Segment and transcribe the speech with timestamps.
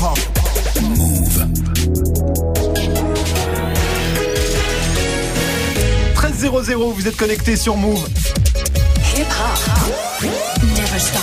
[0.00, 0.18] hip-hop.
[0.82, 1.46] Move.
[6.14, 8.08] 13.00, vous êtes connecté sur Move.
[10.76, 11.20] Never stop.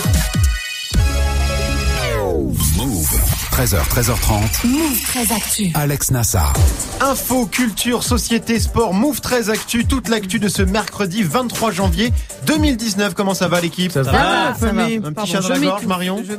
[2.76, 3.08] Move.
[3.50, 4.66] 13h, 13h30.
[4.68, 5.70] Move très actu.
[5.74, 6.52] Alex Nassar.
[7.00, 12.12] Info, culture, société, sport, Move 13 Actu, toute l'actu de ce mercredi 23 janvier
[12.46, 13.14] 2019.
[13.14, 14.82] Comment ça va l'équipe Ça Ça va, va, ça va.
[14.84, 16.34] Un petit chat dans la gorge, Marion Je.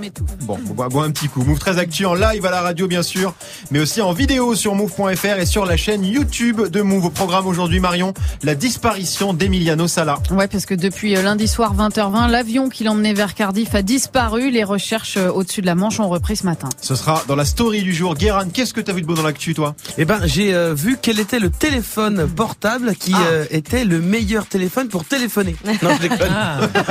[0.46, 0.58] Bon,
[0.94, 1.44] on un petit coup.
[1.44, 3.34] Move 13 Actu en live à la radio, bien sûr,
[3.72, 7.06] mais aussi en vidéo sur move.fr et sur la chaîne YouTube de Move.
[7.06, 10.20] Au programme aujourd'hui, Marion, la disparition d'Emiliano Sala.
[10.32, 14.52] Ouais, parce que depuis euh, lundi soir 20h20, l'avion qui l'emmenait vers Cardiff a disparu.
[14.52, 16.70] Les recherches euh, au-dessus de la Manche ont repris ce matin.
[16.82, 18.16] Ce sera dans la story du jour.
[18.16, 19.76] Guérin, qu'est-ce que t'as vu de beau dans l'actu, toi?
[19.98, 23.22] Eh ben, j'ai euh, vu quel était le téléphone portable qui Ah.
[23.32, 25.56] euh, était le meilleur téléphone pour téléphoner.
[25.66, 26.32] Non, je déconne.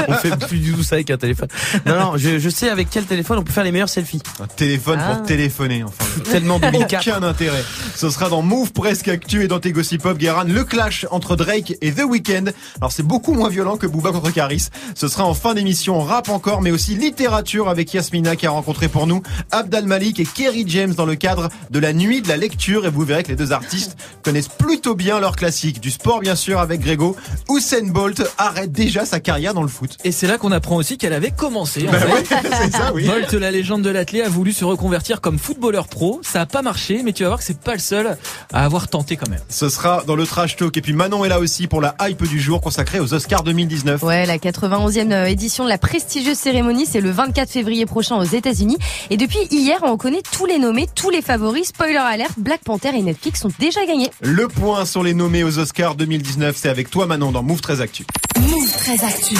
[0.08, 1.48] On fait plus du tout ça avec un téléphone.
[1.86, 4.22] Non, non, je, je sais avec quel téléphone on peut faire les meilleurs selfies.
[4.40, 5.14] Un téléphone Ah.
[5.16, 6.04] pour téléphoner, enfin.
[6.30, 7.08] Tellement 2004.
[7.08, 7.62] Aucun intérêt.
[7.94, 11.36] Ce sera dans Move Presque Actu et dans tes Gossip Pop, Guérin, le clash entre
[11.36, 12.44] Drake et The Weeknd.
[12.80, 14.68] Alors c'est beaucoup moins violent que Booba contre Caris.
[14.94, 18.88] Ce sera en fin d'émission rap encore, mais aussi littérature avec Yasmina qui a rencontré
[18.88, 22.36] pour nous Abdal Malik et Kerry James dans le cadre de la nuit de la
[22.36, 22.86] lecture.
[22.86, 25.80] Et vous verrez que les deux artistes connaissent plutôt bien leurs classiques.
[25.80, 27.16] Du sport bien sûr avec Grégo.
[27.50, 29.96] Usain Bolt arrête déjà sa carrière dans le foot.
[30.04, 31.86] Et c'est là qu'on apprend aussi qu'elle avait commencé.
[31.88, 32.34] En Bah fait.
[32.34, 33.06] ouais, ça, oui.
[33.06, 36.20] Bolt, la légende de l'athlète, a voulu se reconvertir comme footballeur pro.
[36.24, 38.16] Ça a pas marché, mais tu vas voir que c'est pas le seul
[38.52, 39.40] à avoir tenté quand même.
[39.48, 40.76] Ce sera dans le trash talk.
[40.76, 44.02] Et puis Manon est là aussi pour la hype du jour consacrée aux Oscars 2019.
[44.02, 48.24] Ouais, la 91e euh, édition de la prestigieuse cérémonie, c'est le 24 février prochain aux
[48.24, 48.78] États-Unis.
[49.10, 51.68] Et depuis hier, on connaît tous les nommés, tous les favoris.
[51.68, 54.10] Spoiler alert, Black Panther et Netflix sont déjà gagnés.
[54.22, 57.80] Le point sur les nommés aux Oscars 2019, c'est avec toi Manon dans Move 13
[57.80, 58.04] Actu.
[58.40, 59.34] Move très actu.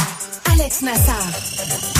[0.53, 1.31] Alex Nassar.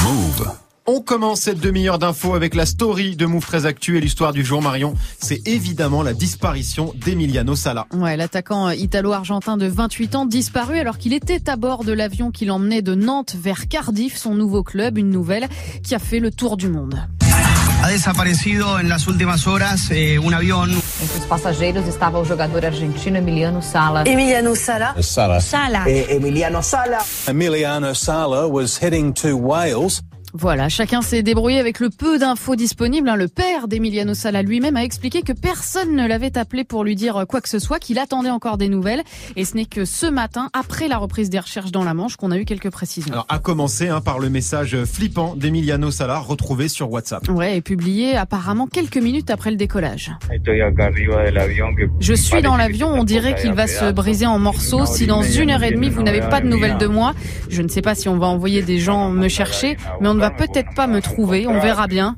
[0.03, 0.51] Move.
[0.87, 4.45] On commence cette demi-heure d'infos avec la story de Move 13 Actu et l'histoire du
[4.45, 4.95] jour Marion.
[5.21, 7.87] C'est évidemment la disparition d'Emiliano Sala.
[7.93, 12.47] Ouais, l'attaquant italo-argentin de 28 ans disparu alors qu'il était à bord de l'avion qui
[12.47, 15.47] l'emmenait de Nantes vers Cardiff, son nouveau club, une nouvelle
[15.85, 16.99] qui a fait le tour du monde.
[17.89, 22.67] Ha desaparecido en las últimas horas eh, un avión Entre os passageiros estava o jogador
[22.67, 24.03] argentino Emiliano Sala.
[24.05, 24.95] Emiliano Sala.
[25.03, 25.41] Sala.
[25.41, 25.87] Sala.
[25.89, 26.99] Emiliano Sala.
[27.27, 30.03] Emiliano Sala was heading to Wales.
[30.35, 33.09] Voilà, chacun s'est débrouillé avec le peu d'infos disponibles.
[33.09, 33.17] hein.
[33.17, 37.25] Le père d'Emiliano Sala lui-même a expliqué que personne ne l'avait appelé pour lui dire
[37.29, 39.03] quoi que ce soit, qu'il attendait encore des nouvelles.
[39.37, 42.31] Et ce n'est que ce matin, après la reprise des recherches dans la Manche, qu'on
[42.31, 43.13] a eu quelques précisions.
[43.13, 47.27] Alors à commencer hein, par le message flippant d'Emiliano Sala retrouvé sur WhatsApp.
[47.29, 50.13] Ouais, et publié apparemment quelques minutes après le décollage.
[52.01, 54.85] Je suis dans l'avion, on dirait qu'il va se briser en morceaux.
[54.87, 57.15] Si dans une heure et demie vous n'avez pas de nouvelles de moi,
[57.49, 60.23] je ne sais pas si on va envoyer des gens me chercher, mais on ne
[60.23, 62.17] va peut-être pas me trouver, on verra bien.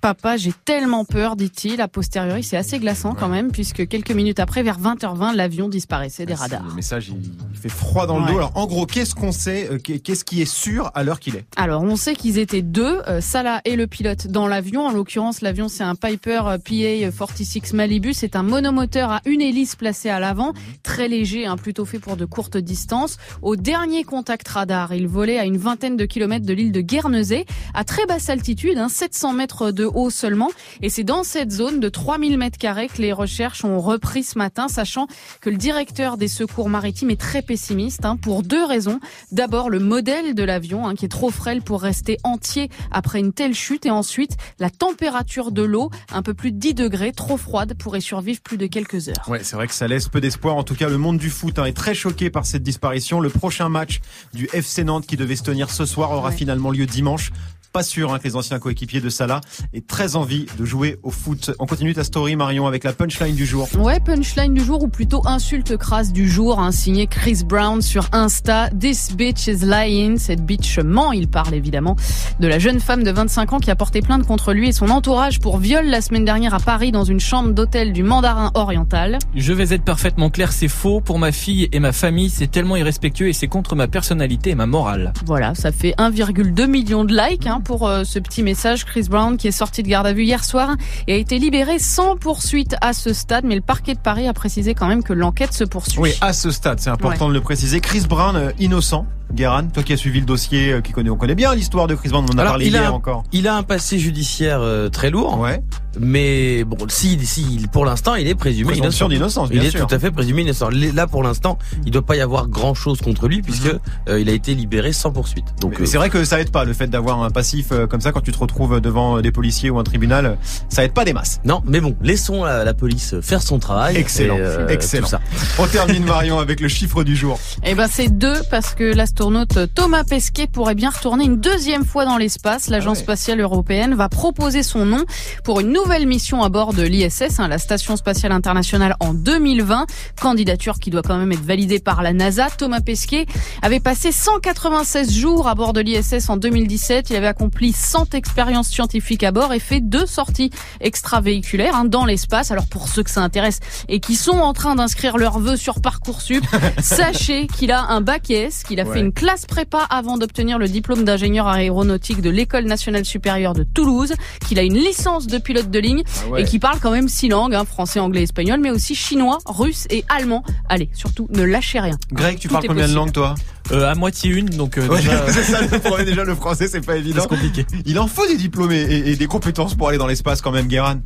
[0.00, 1.80] Papa, j'ai tellement peur, dit-il.
[1.80, 6.26] A posteriori, c'est assez glaçant quand même, puisque quelques minutes après, vers 20h20, l'avion disparaissait
[6.26, 6.64] des radars.
[6.68, 8.32] Le message il fait froid dans le Ouais.
[8.32, 8.38] dos.
[8.38, 11.44] Alors en gros, qu'est-ce qu'on sait euh, Qu'est-ce qui est sûr à l'heure qu'il est?
[11.56, 14.86] Alors, on sait qu'ils étaient deux, euh, Salah et le pilote, dans l'avion.
[14.86, 18.12] En l'occurrence, l'avion, c'est un Piper euh, PA-46 Malibu.
[18.14, 20.52] C'est un monomoteur à une hélice placée à l'avant,
[20.82, 23.16] très léger, hein, plutôt fait pour de courtes distances.
[23.42, 27.44] Au dernier contact radar, il volait à une vingtaine de kilomètres de l'île de Guernesey,
[27.74, 30.50] à très basse altitude, hein, 700 mètres de haut seulement.
[30.80, 34.38] Et c'est dans cette zone de 3000 mètres carrés que les recherches ont repris ce
[34.38, 35.06] matin, sachant
[35.42, 38.98] que le directeur des secours maritimes est très pessimiste, hein, pour deux raisons.
[39.32, 43.32] D'abord, le modèle de l'avion, hein, qui est trop frêle pour rester entier après une
[43.34, 43.84] telle chute.
[43.84, 48.00] Et ensuite, la température de l'eau, un peu plus de 10 degrés, trop froide, pourrait
[48.00, 49.28] survivre plus de quelques heures.
[49.28, 50.56] Ouais, c'est vrai que ça laisse peu d'espoir.
[50.56, 53.20] En tout cas, le monde du foot hein, est très choqué par cette disparition.
[53.20, 54.00] Le prochain match
[54.32, 56.34] du FC Nantes qui devait se tenir ce soir aura Ouais.
[56.36, 57.30] finalement lieu dimanche.
[57.76, 59.42] Pas sûr hein, que les anciens coéquipiers de Salah
[59.74, 61.50] aient très envie de jouer au foot.
[61.58, 63.68] On continue ta story, Marion, avec la punchline du jour.
[63.76, 68.08] Ouais, punchline du jour ou plutôt insulte crasse du jour, hein, signé Chris Brown sur
[68.12, 68.70] Insta.
[68.70, 70.16] This bitch is lying.
[70.16, 71.96] Cette bitch ment, il parle évidemment
[72.40, 74.88] de la jeune femme de 25 ans qui a porté plainte contre lui et son
[74.88, 79.18] entourage pour viol la semaine dernière à Paris dans une chambre d'hôtel du Mandarin Oriental.
[79.34, 81.02] Je vais être parfaitement clair, c'est faux.
[81.02, 84.54] Pour ma fille et ma famille, c'est tellement irrespectueux et c'est contre ma personnalité et
[84.54, 85.12] ma morale.
[85.26, 88.84] Voilà, ça fait 1,2 million de likes hein, pour euh, ce petit message.
[88.84, 90.76] Chris Brown qui est sorti de garde à vue hier soir
[91.08, 94.32] et a été libéré sans poursuite à ce stade, mais le parquet de Paris a
[94.32, 95.98] précisé quand même que l'enquête se poursuit.
[95.98, 97.80] Oui, à ce stade, c'est important de le préciser.
[97.80, 99.06] Chris Brown, euh, innocent.
[99.32, 101.94] Guéran, toi qui as suivi le dossier, euh, qui connaît, on connaît bien l'histoire de
[101.94, 103.24] Chris Bond, on en a Alors, parlé il a hier un- encore.
[103.32, 105.38] Il a un passé judiciaire euh, très lourd.
[105.40, 105.62] Ouais.
[105.98, 109.44] Mais bon, si, si, pour l'instant, il est présumé Présomption innocent.
[109.46, 110.68] d'innocence, bien Il est tout à fait présumé innocent.
[110.70, 113.74] Là, pour l'instant, il doit pas y avoir grand chose contre lui puisque
[114.08, 115.46] euh, il a été libéré sans poursuite.
[115.60, 115.86] Donc, Mhm.
[115.86, 118.20] C'est vrai que ça aide pas le fait d'avoir un passif euh, comme ça quand
[118.20, 120.36] tu te retrouves devant des policiers ou un tribunal,
[120.68, 121.40] ça aide pas des masses.
[121.46, 123.96] Non, mais bon, laissons la, la police faire son travail.
[123.96, 125.04] Excellent, et, euh, excellent.
[125.04, 125.20] tout ça.
[125.58, 127.38] On termine Marion avec le chiffre du jour.
[127.64, 128.84] Eh ben c'est deux parce que
[129.20, 132.68] l'astronaute Thomas Pesquet pourrait bien retourner une deuxième fois dans l'espace.
[132.68, 133.04] L'agence Ah ouais.
[133.04, 135.04] spatiale européenne va proposer son nom
[135.42, 139.86] pour une nouvelle mission à bord de l'ISS, hein, la station spatiale internationale en 2020.
[140.20, 142.48] Candidature qui doit quand même être validée par la NASA.
[142.58, 143.24] Thomas Pesquet
[143.62, 147.08] avait passé 196 jours à bord de l'ISS en 2017.
[147.08, 152.04] Il avait accompli 100 expériences scientifiques à bord et fait deux sorties extravéhiculaires hein, dans
[152.04, 152.50] l'espace.
[152.50, 155.80] Alors pour ceux que ça intéresse et qui sont en train d'inscrire leurs vœux sur
[155.80, 156.44] Parcoursup,
[156.82, 158.92] sachez qu'il a un bac S, qu'il a Ouais.
[158.92, 163.62] fait une classe prépa avant d'obtenir le diplôme d'ingénieur aéronautique de l'École nationale supérieure de
[163.62, 164.12] Toulouse,
[164.48, 166.42] qu'il a une licence de pilote de ligne Ah ouais.
[166.42, 169.86] et qui parle quand même six langues, hein, français, anglais, espagnol, mais aussi chinois, russe
[169.90, 170.42] et allemand.
[170.68, 171.96] Allez, surtout, ne lâchez rien.
[172.12, 173.36] Greg, tu Tout parles combien de langues toi
[173.70, 176.06] Euh, à moitié une, donc euh, Ouais, déjà, c'est ça le problème.
[176.06, 177.22] Déjà le français c'est pas évident.
[177.22, 177.64] c'est compliqué.
[177.84, 180.50] Il en faut des diplômes et, et- et des compétences pour aller dans l'espace quand
[180.52, 180.96] même, Guéran.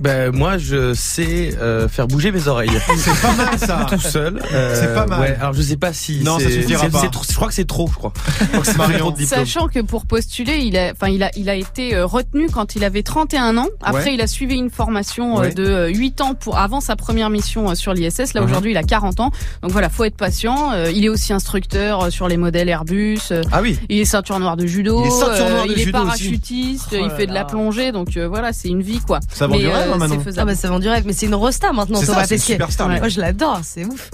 [0.00, 2.70] Ben moi, je sais euh, faire bouger mes oreilles.
[2.96, 3.86] C'est pas mal ça.
[3.88, 4.40] tout seul.
[4.52, 5.20] Euh, C'est pas mal.
[5.20, 7.08] Ouais, alors je sais pas si Non, ça suffira c'est- pas.
[7.08, 8.12] trop- Je crois que c'est trop, je crois.
[8.64, 8.98] C'est Marion.
[8.98, 9.44] trop de diplômes.
[9.44, 12.74] Sachant que pour postuler, il a, enfin, il a, il a été euh, retenu quand
[12.76, 13.66] il avait 31 ans.
[13.82, 14.14] Après, Ouais.
[14.14, 15.52] il a suivi une formation euh, Ouais.
[15.54, 18.32] de euh, 8 ans pour avant sa première mission sur l'ISS.
[18.34, 18.46] Là, Mhm.
[18.46, 19.30] aujourd'hui, il a 40 ans.
[19.62, 20.72] Donc voilà, faut être patient.
[20.72, 23.18] Euh, Il est aussi instructeur sur les modèles Airbus.
[23.52, 23.78] Ah oui.
[23.90, 25.02] Il est ceinture noire de judo.
[25.04, 26.88] Il est ceinture noire de il est judo parachutiste.
[26.92, 27.92] Oh il fait de la plongée.
[27.92, 29.20] Donc euh, voilà, c'est une vie quoi.
[29.32, 29.58] Ça Mais,
[29.98, 32.38] Manon Ah bah ça vend du rêve, mais c'est une resta maintenant C'est une Pesquet.
[32.54, 32.88] superstar.
[32.88, 34.10] Moi je l'adore, c'est ouf.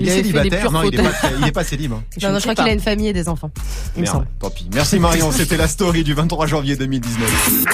[0.00, 1.12] Il, est célibataire Non, il est, photos.
[1.20, 1.92] pas, il est pas célib.
[1.92, 2.02] hein.
[2.22, 3.50] Non, non, je crois qu'il a une famille et des enfants.
[3.96, 4.26] Il me semble.
[4.40, 4.68] tant pis.
[4.74, 7.66] Merci Marion, c'était la story du 23 janvier 2019.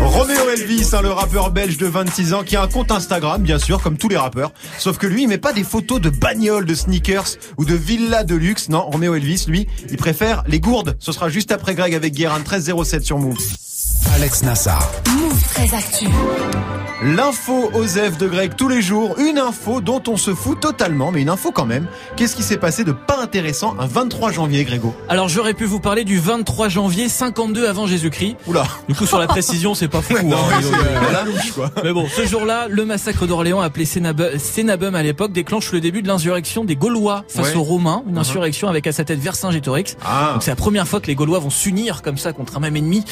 [0.00, 3.58] Roméo Elvis, hein, le rappeur belge de 26 ans, qui a un compte Instagram, bien
[3.58, 4.52] sûr, comme tous les rappeurs.
[4.78, 8.24] Sauf que lui, il met pas des photos de bagnoles, de sneakers ou de villas
[8.24, 8.68] de luxe.
[8.68, 10.96] Non, Roméo Elvis, lui, il préfère les gourdes.
[10.98, 13.36] Ce sera juste après Greg avec Guérin 1307 sur Move.
[14.08, 14.90] Alex Nassar.
[15.08, 16.06] Move très actu.
[17.02, 21.22] L'info Osef de Greg tous les jours, une info dont on se fout totalement, mais
[21.22, 21.86] une info quand même.
[22.16, 24.94] Qu'est-ce qui s'est passé de pas intéressant un 23 janvier, Grégo?
[25.08, 28.36] Alors j'aurais pu vous parler du 23 janvier 52 avant Jésus-Christ.
[28.46, 30.14] Oula Du coup sur la précision c'est pas fou.
[30.24, 30.60] Non, hein.
[30.60, 31.70] c'est euh, la louche quoi.
[31.82, 36.02] Mais bon, ce jour-là, le massacre d'Orléans, appelé Sénabum, Sénabum à l'époque, déclenche le début
[36.02, 37.56] de l'insurrection des Gaulois face Ouais.
[37.56, 38.02] aux Romains.
[38.06, 38.18] Une Mhm.
[38.18, 39.96] insurrection avec à sa tête Vercingétorix.
[40.04, 42.60] Ah, Donc c'est la première fois que les Gaulois vont s'unir comme ça contre un
[42.60, 43.04] même ennemi.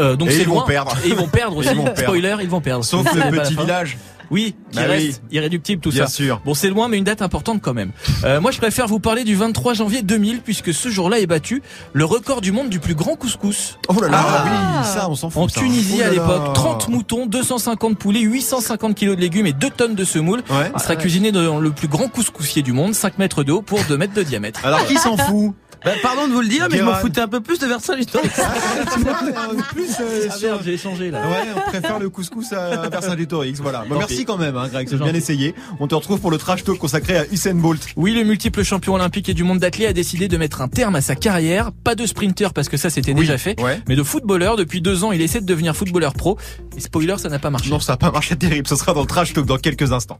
[0.00, 0.96] Euh, donc Ils vont perdre.
[1.04, 1.68] Et ils vont perdre aussi.
[1.70, 2.00] Ils vont perdre.
[2.00, 2.84] Spoiler, ils vont perdre.
[2.84, 3.96] sauf le petit village.
[4.28, 5.36] Oui, qui Bah reste oui.
[5.36, 6.12] irréductible tout Bien ça.
[6.12, 6.40] sûr.
[6.44, 7.92] Bon, c'est loin, mais une date importante quand même.
[8.24, 11.62] Euh, moi, je préfère vous parler du 23 janvier 2000, puisque ce jour-là est battu
[11.92, 13.78] le record du monde du plus grand couscous.
[13.88, 14.44] Oh là là, Ah.
[14.82, 15.42] oui, ça, on s'en fout.
[15.44, 15.60] En ça.
[15.60, 19.70] Tunisie Oh là à l'époque, 30 moutons, 250 poulets, 850 kilos de légumes et 2
[19.70, 20.42] tonnes de semoule.
[20.50, 20.72] Ouais.
[20.74, 23.78] Il sera cuisiné dans le plus grand couscoussier du monde, 5 mètres de haut pour
[23.88, 24.66] 2 mètres de diamètre.
[24.66, 25.54] Alors qui s'en fout?
[25.86, 27.78] Ben, pardon de vous le dire, mais je m'en foutais un peu plus de vois,
[27.78, 31.20] euh, plus, euh, Ah sur- j'ai échangé là.
[31.28, 33.84] Ouais, on préfère le couscous à, Vercingétorix, voilà.
[33.88, 34.24] Merci pis.
[34.24, 35.54] quand même, hein, Greg, c'est C'est bien essayé.
[35.78, 37.86] On te retrouve pour le trash talk consacré à Usain Bolt.
[37.94, 40.96] Oui, le multiple champion olympique et du monde d'athlète a décidé de mettre un terme
[40.96, 41.70] à sa carrière.
[41.70, 43.60] Pas de sprinter parce que ça c'était déjà fait.
[43.60, 43.80] Ouais.
[43.86, 46.36] Mais de footballeur, depuis deux ans, il essaie de devenir footballeur pro.
[46.76, 47.70] Et spoiler, ça n'a pas marché.
[47.70, 48.66] Non, ça a pas marché terrible.
[48.66, 50.18] Ce sera dans le trash talk dans quelques instants.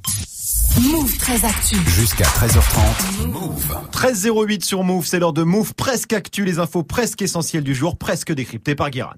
[0.81, 1.77] Move très actu.
[1.87, 3.27] Jusqu'à 13h30.
[3.29, 3.77] Move.
[3.93, 7.97] 13.08 sur Move, c'est l'heure de Move presque actu, les infos presque essentielles du jour,
[7.97, 9.15] presque décryptées par Guérin.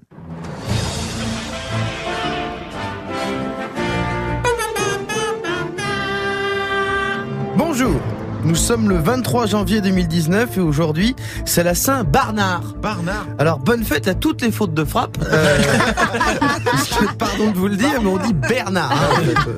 [7.57, 7.99] Bonjour.
[8.45, 11.13] Nous sommes le 23 janvier 2019 et aujourd'hui,
[11.45, 12.73] c'est la Saint-Barnard.
[12.81, 13.27] Barnard.
[13.37, 15.17] Alors, bonne fête à toutes les fautes de frappe.
[15.29, 15.57] Euh,
[17.19, 18.91] pardon de vous le dire, mais on dit Bernard.
[18.93, 19.21] hein.
[19.47, 19.53] Euh,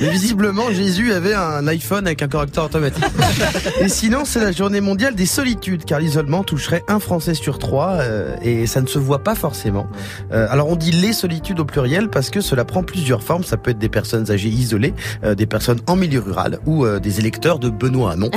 [0.00, 3.04] Mais visiblement, Jésus avait un iPhone avec un correcteur automatique.
[3.80, 7.98] Et sinon, c'est la journée mondiale des solitudes, car l'isolement toucherait un Français sur trois,
[8.00, 9.86] euh, et ça ne se voit pas forcément.
[10.32, 13.44] Euh, alors, on dit les solitudes au pluriel parce que cela prend plusieurs formes.
[13.44, 14.94] Ça peut être des personnes âgées isolées,
[15.36, 18.30] des personnes en milieu rural, ou des électeurs de Benoît Hamon,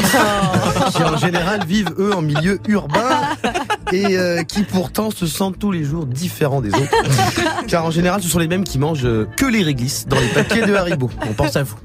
[0.91, 3.21] qui en général vivent eux en milieu urbain
[3.93, 7.65] et euh, qui pourtant se sentent tous les jours différents des autres.
[7.67, 10.27] Car en général, ce sont les mêmes qui mangent euh, que les réglisses dans les
[10.27, 11.09] paquets de Haribo.
[11.29, 11.77] On pense à vous.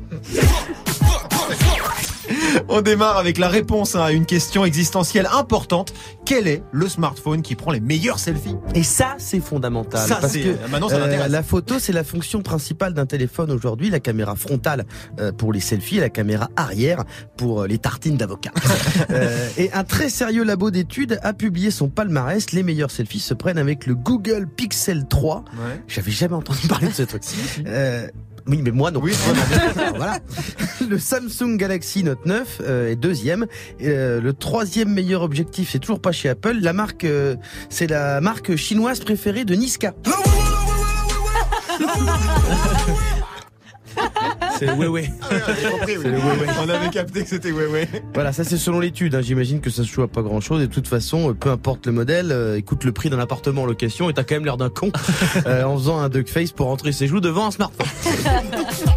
[2.69, 5.93] On démarre avec la réponse à une question existentielle importante.
[6.25, 8.57] Quel est le smartphone qui prend les meilleurs selfies?
[8.75, 10.07] Et ça, c'est fondamental.
[10.09, 13.51] Ça, parce c'est- que maintenant, ça euh, la photo, c'est la fonction principale d'un téléphone
[13.51, 13.91] aujourd'hui.
[13.91, 14.85] La caméra frontale
[15.21, 17.05] euh, pour les selfies et la caméra arrière
[17.37, 18.53] pour euh, les tartines d'avocat.
[19.11, 22.53] Euh, et un très sérieux labo d'études a publié son palmarès.
[22.53, 25.45] Les meilleurs selfies se prennent avec le Google Pixel 3.
[25.53, 25.83] Ouais.
[25.89, 27.23] J'avais jamais entendu parler de ce truc.
[27.67, 28.07] Euh,
[28.47, 29.01] oui, mais moi non.
[29.01, 29.13] Oui,
[29.97, 30.19] voilà.
[30.89, 33.47] Le Samsung Galaxy Note 9 euh, est deuxième.
[33.81, 36.59] Et, euh, le troisième meilleur objectif, c'est toujours pas chez Apple.
[36.61, 37.37] La marque, euh,
[37.71, 39.95] c'est la marque chinoise préférée de Niska.
[44.59, 45.11] C'est ouais ouais.
[45.71, 46.05] Compris, oui.
[46.65, 47.89] On avait capté que c'était ouais ouais.
[48.15, 49.15] Voilà, ça c'est selon l'étude.
[49.15, 49.21] hein.
[49.23, 50.63] J'imagine que ça se joue à pas grand chose.
[50.63, 53.63] Et de toute façon, euh, peu importe le modèle, euh, écoute le prix d'un appartement
[53.63, 54.91] en location et t'as quand même l'air d'un con
[55.47, 57.87] euh, en faisant un duck face pour rentrer ses joues devant un smartphone.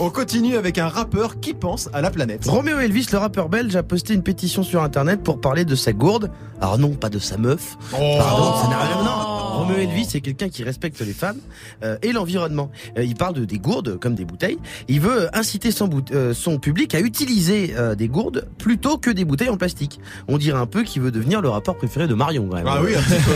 [0.00, 2.46] On continue avec un rappeur qui pense à la planète.
[2.46, 5.92] Roméo Elvis, le rappeur belge, a posté une pétition sur internet pour parler de sa
[5.92, 6.30] gourde.
[6.60, 7.76] Alors non, pas de sa meuf.
[7.90, 9.02] Pardon, ça n'a rien.
[9.02, 9.37] Non.
[9.58, 11.38] Roméo Elvis, c'est quelqu'un qui respecte les femmes
[11.82, 12.70] euh, et l'environnement.
[12.96, 14.58] Euh, il parle de des gourdes comme des bouteilles.
[14.88, 19.24] Il veut inciter son, euh, son public à utiliser euh, des gourdes plutôt que des
[19.24, 20.00] bouteilles en plastique.
[20.28, 22.46] On dirait un peu qu'il veut devenir le rappeur préféré de Marion.
[22.48, 22.66] Quand même.
[22.68, 23.32] Ah oui, un petit peu.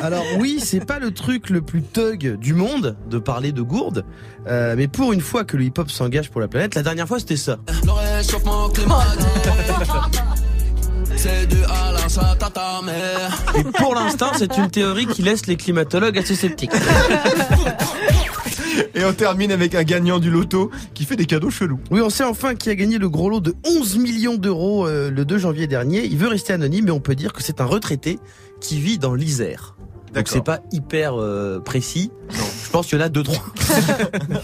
[0.02, 4.04] Alors oui, c'est pas le truc le plus thug du monde de parler de gourdes,
[4.46, 7.18] euh, mais pour une fois que le hip-hop s'engage pour la planète, la dernière fois
[7.18, 7.58] c'était ça.
[11.18, 13.44] C'est dû à la chatte à ta mère.
[13.56, 16.70] Et pour l'instant, c'est une théorie qui laisse les climatologues assez sceptiques.
[18.94, 21.80] Et on termine avec un gagnant du loto qui fait des cadeaux chelous.
[21.90, 25.10] Oui, on sait enfin qui a gagné le gros lot de 11 millions d'euros euh,
[25.10, 26.04] le 2 janvier dernier.
[26.04, 28.20] Il veut rester anonyme, mais on peut dire que c'est un retraité
[28.60, 29.77] qui vit dans l'Isère.
[30.18, 32.10] Donc c'est pas hyper euh, précis.
[32.64, 33.42] Je pense qu'il y en a deux trois.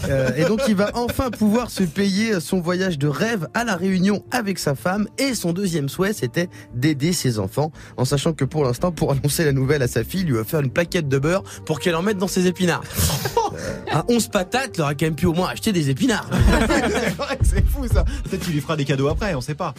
[0.09, 3.75] Euh, et donc il va enfin pouvoir se payer son voyage de rêve à la
[3.75, 5.09] Réunion avec sa femme.
[5.19, 9.45] Et son deuxième souhait, c'était d'aider ses enfants, en sachant que pour l'instant, pour annoncer
[9.45, 11.97] la nouvelle à sa fille, il lui va faire une plaquette de beurre pour qu'elle
[11.97, 12.85] en mette dans ses épinards.
[13.91, 16.29] À 11 patates, il aurait quand même pu au moins acheter des épinards.
[16.69, 18.05] c'est vrai que c'est fou ça.
[18.25, 19.75] Peut-être qu'il lui fera des cadeaux après, on sait pas.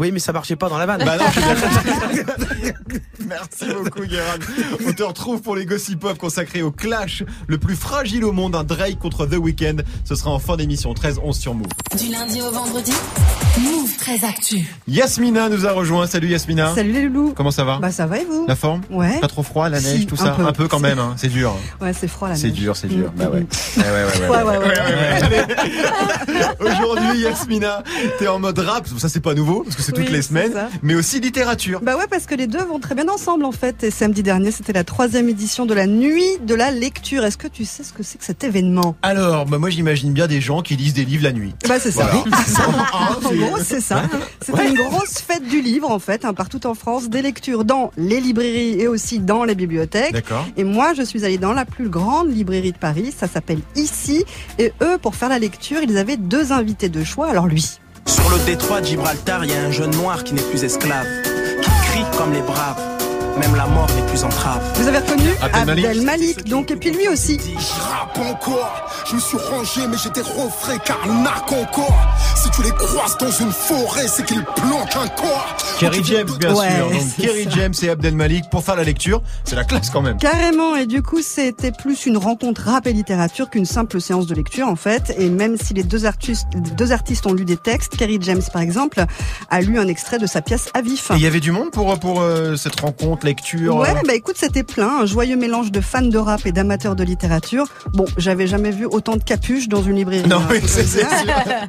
[0.00, 1.02] Oui, mais ça marchait pas dans la vanne.
[1.04, 2.22] Bah non, je suis.
[3.28, 4.38] Merci beaucoup, Guérin.
[4.86, 8.56] On te retrouve pour les Gossip Pop consacrés au clash le plus fragile au monde,
[8.56, 9.76] un Drake contre The Weeknd.
[10.04, 11.66] Ce sera en fin d'émission, 13-11 sur Move.
[11.98, 12.92] Du lundi au vendredi,
[13.58, 14.64] Move très actu.
[14.88, 16.06] Yasmina nous a rejoint.
[16.06, 16.74] Salut Yasmina.
[16.74, 17.34] Salut les loulous.
[17.36, 19.20] Comment ça va Bah ça va et vous La forme Ouais.
[19.20, 20.44] Pas trop froid, la Si, neige, tout un ça peu.
[20.46, 21.12] Un peu quand même, hein.
[21.18, 21.54] c'est dur.
[21.80, 22.56] Ouais, c'est froid la C'est neige.
[22.56, 23.12] dur, c'est dur.
[23.12, 23.40] Mm, Bah ouais.
[23.40, 25.56] mm, Ouais, ouais, ouais, Ouais, ouais.
[26.60, 27.82] Aujourd'hui, Yasmina,
[28.18, 28.86] t'es en mode rap.
[28.98, 30.52] Ça, c'est pas nouveau, parce que c'est Oui, toutes les c'est semaines.
[30.82, 31.80] Mais aussi littérature.
[31.82, 33.84] Bah ouais, parce que les deux vont très bien ensemble en fait.
[33.84, 37.24] Et samedi dernier, c'était la troisième édition de la nuit de la lecture.
[37.24, 38.96] Est-ce que tu sais ce que c'est que cet événement?
[39.02, 41.54] Alors, bah, moi, j'imagine bien des gens qui lisent des livres la nuit.
[41.68, 42.10] Bah c'est ça.
[42.10, 42.80] Voilà.
[43.24, 44.02] en gros, c'est ça.
[44.40, 47.90] C'était une grosse fête du livre en fait, hein, partout en France, des lectures dans
[47.96, 50.12] les librairies et aussi dans les bibliothèques.
[50.12, 50.46] D'accord.
[50.56, 54.24] Et moi, je suis allée dans la plus grande librairie de Paris, ça s'appelle Ici.
[54.58, 57.28] Et eux, pour faire la lecture, ils avaient deux invités de choix.
[57.28, 57.79] Alors lui.
[58.10, 61.06] Sur le détroit de Gibraltar, il y a un jeune noir qui n'est plus esclave,
[61.62, 62.99] qui crie comme les braves.
[63.40, 64.60] Même la mort n'est plus entrave.
[64.74, 65.84] Vous avez reconnu Abdel Malik.
[65.86, 67.38] Abdel Malik, donc, et puis lui aussi.
[67.80, 71.96] Rappe encore, je me suis rangé mais j'étais refrais car narc encore.
[72.36, 75.56] Si tu les croises dans une forêt, c'est qu'ils planquent un corps.
[75.78, 76.90] Kerry James, bien Ouais, sûr.
[76.90, 77.50] Donc, Kerry ça.
[77.50, 79.22] James et Abdel Malik pour faire la lecture.
[79.44, 80.18] C'est la classe quand même.
[80.18, 84.34] Carrément, et du coup, c'était plus une rencontre rap et littérature qu'une simple séance de
[84.34, 85.14] lecture, en fait.
[85.18, 88.42] Et même si les deux artistes, les deux artistes ont lu des textes, Kerry James,
[88.52, 89.04] par exemple,
[89.50, 91.10] a lu un extrait de sa pièce à vif.
[91.12, 93.76] Et il y avait du monde pour, pour euh, cette rencontre, lecture.
[93.76, 96.96] Ouais, euh, bah écoute, c'était plein, un joyeux mélange de fans de rap et d'amateurs
[96.96, 97.64] de littérature.
[97.92, 100.28] Bon, j'avais jamais vu autant de capuches dans une librairie.
[100.28, 101.06] Non, hein, oui, c'est- sûr.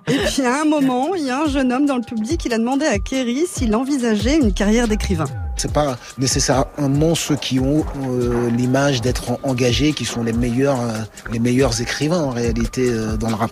[0.08, 2.54] Et puis à un moment, il y a un jeune homme dans le public, il
[2.54, 5.26] a demandé à Kerry s'il envisageait une carrière d'écrivain.
[5.62, 10.82] C'est pas nécessairement ceux qui ont euh, l'image d'être en- engagés qui sont les meilleurs,
[10.82, 10.94] euh,
[11.32, 13.52] les meilleurs écrivains en réalité euh, dans le rap.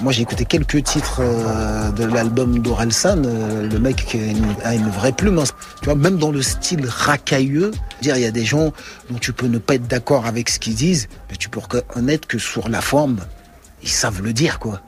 [0.00, 1.20] Moi j'ai écouté quelques titres
[1.94, 3.16] de l'album d'Orelsan.
[3.70, 5.38] le mec a une, a une vraie plume.
[5.38, 5.44] hein.
[5.80, 8.72] Tu vois, même dans le style racailleux, dire il y a des gens
[9.10, 12.26] dont tu peux ne pas être d'accord avec ce qu'ils disent, mais tu peux reconnaître
[12.26, 13.18] que sur la forme,
[13.82, 14.80] ils savent le dire quoi.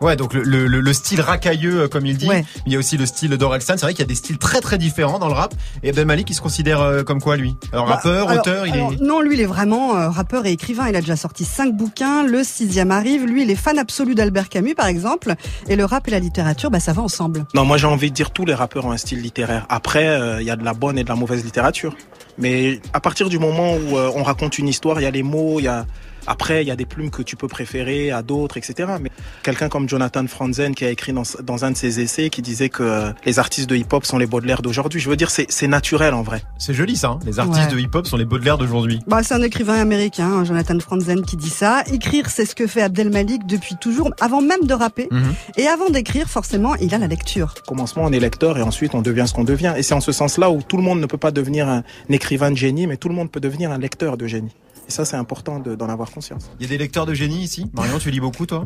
[0.00, 2.28] Ouais, donc le, le, le style racailleux, euh, comme il dit.
[2.28, 2.44] Ouais.
[2.66, 3.74] Il y a aussi le style d'Orelsan.
[3.76, 5.54] C'est vrai qu'il y a des styles très très différents dans le rap.
[5.82, 7.56] Et Abdel Malik, il se considère euh, comme quoi, lui?
[7.72, 8.96] Alors, Bah, rappeur, alors- auteur, il alors, est...
[9.00, 10.88] Non, lui, il est vraiment euh, rappeur et écrivain.
[10.88, 12.22] Il a déjà sorti cinq bouquins.
[12.24, 13.24] Le sixième arrive.
[13.26, 15.34] Lui, il est fan absolu d'Albert Camus, par exemple.
[15.68, 17.44] Et le rap et la littérature, bah, ça va ensemble.
[17.54, 19.66] Non, moi j'ai envie de dire tous les rappeurs ont un style littéraire.
[19.68, 21.96] Après, euh, il y a de la bonne et de la mauvaise littérature.
[22.38, 25.24] Mais à partir du moment où euh, on raconte une histoire, il y a les
[25.24, 25.86] mots, il y a
[26.28, 28.88] Après, il y a des plumes que tu peux préférer à d'autres, etc.
[29.00, 29.10] Mais
[29.42, 32.68] quelqu'un comme Jonathan Franzen qui a écrit dans, dans un de ses essais qui disait
[32.68, 35.00] que euh, les artistes de hip-hop sont les Baudelaire d'aujourd'hui.
[35.00, 36.42] Je veux dire, c'est naturel en vrai.
[36.58, 37.18] C'est joli ça, hein.
[37.24, 37.74] les artistes Ouais.
[37.76, 39.00] de hip-hop sont les Baudelaire d'aujourd'hui.
[39.06, 41.82] Bah, c'est un écrivain américain, hein, Jonathan Franzen, qui dit ça.
[41.92, 45.08] Écrire, c'est ce que fait Abdel Malik depuis toujours, avant même de rapper.
[45.10, 45.34] Mhm.
[45.56, 47.54] Et avant d'écrire, forcément, il a la lecture.
[47.64, 49.74] Au commencement, on est lecteur et ensuite on devient ce qu'on devient.
[49.76, 52.50] Et c'est en ce sens-là où tout le monde ne peut pas devenir un écrivain
[52.50, 54.54] de génie, mais tout le monde peut devenir un lecteur de génie.
[54.88, 56.48] Et ça, c'est important de- d'en avoir conscience.
[56.58, 57.66] Il y a des lecteurs de génie ici?
[57.74, 58.64] Marion, tu lis beaucoup toi?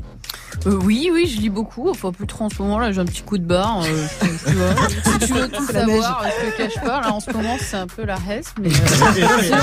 [0.66, 1.90] Euh, oui, oui, je lis beaucoup.
[1.90, 2.78] Enfin, plus trop en ce moment.
[2.78, 3.82] Là, j'ai un petit coup de barre.
[3.84, 4.06] euh,
[4.46, 4.68] tu, vois.
[5.20, 7.00] Si tu veux tout savoir, je te cache pas.
[7.00, 8.54] Là, en ce moment, c'est un peu la hesse.
[8.60, 8.72] Mais, euh,
[9.50, 9.56] mais,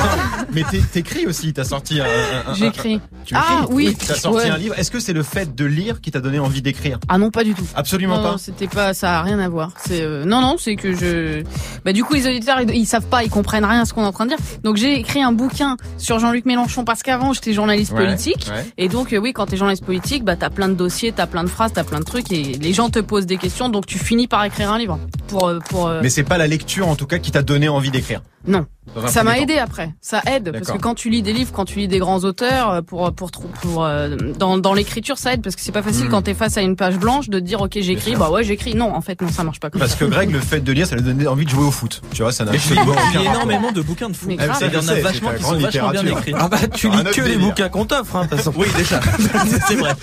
[0.52, 2.04] mais t'é- t'écris aussi, t'as sorti un.
[2.04, 3.00] un- un- J'écris.
[3.34, 3.96] Ah, oui.
[4.06, 4.50] T'as sorti Ouais.
[4.50, 4.78] un livre.
[4.78, 7.00] Est-ce que c'est le fait de lire qui t'a donné envie d'écrire?
[7.08, 7.66] Ah non, pas du tout.
[7.76, 8.32] Absolument non, pas.
[8.32, 9.72] non, c'était pas, ça a rien à voir.
[9.86, 11.44] C'est euh, non, non, c'est que je.
[11.86, 14.04] Bah du coup, les auditeurs, ils, ils savent pas, ils comprennent rien à ce qu'on
[14.04, 14.40] est en train de dire.
[14.64, 18.48] Donc j'ai écrit un bouquin sur Jean-Luc Mélenchon parce qu'avant j'étais journaliste Ouais, politique.
[18.50, 18.66] ouais.
[18.78, 21.44] Et donc euh, oui, quand t'es journaliste politique, bah t'as plein de dossiers, t'as plein
[21.44, 23.70] de phrases, t'as plein de trucs et les gens te posent des questions.
[23.70, 25.00] Donc tu finis par écrire un livre
[25.30, 25.88] pour euh, pour.
[25.88, 28.22] euh, Mais c'est pas la lecture en tout cas qui t'a donné envie d'écrire.
[28.48, 28.66] Non.
[29.08, 29.94] Ça m'a aidé après.
[30.02, 32.70] Ça aide parce que quand tu lis des livres, quand tu lis des grands auteurs,
[32.72, 35.84] euh, pour pour pour, pour, euh, dans dans l'écriture, ça aide parce que c'est pas
[35.84, 36.10] facile Mm.
[36.10, 38.74] quand t'es face à une page blanche de te dire ok j'écris, bah ouais j'écris.
[38.76, 39.98] Non, en fait non, ça marche pas comme Parce ça.
[40.00, 42.02] que Greg, le fait de lire, ça lui donnait envie de jouer au foot.
[42.14, 42.96] Tu vois, ça n'a rapport.
[43.22, 44.32] énormément de bouquins de foot.
[44.40, 46.34] Ah, Il y en a vachement qui sont vachement bien écrits.
[46.36, 48.28] Ah bah tu lis que les bouquins qu'on t'offre, hein.
[48.56, 49.00] Oui, déjà.
[49.68, 49.94] c'est vrai.